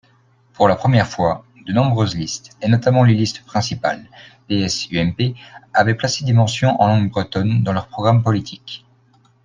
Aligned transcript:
Pour 0.53 0.67
la 0.67 0.75
première 0.75 1.05
fois, 1.07 1.45
de 1.67 1.73
nombreuses 1.73 2.15
listes, 2.15 2.57
et 2.63 2.67
notamment 2.67 3.03
les 3.03 3.13
listes 3.13 3.43
principales 3.45 4.09
(PS, 4.49 4.87
UMP), 4.91 5.35
avaient 5.75 5.93
placé 5.93 6.25
des 6.25 6.33
mentions 6.33 6.81
en 6.81 6.87
langue 6.87 7.11
bretonne 7.11 7.61
dans 7.61 7.73
leurs 7.73 7.87
programmes 7.87 8.23
politiques. 8.23 8.83